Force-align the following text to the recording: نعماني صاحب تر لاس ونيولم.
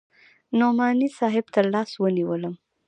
نعماني 0.57 1.07
صاحب 1.17 1.45
تر 1.53 1.65
لاس 1.73 1.91
ونيولم. 2.01 2.53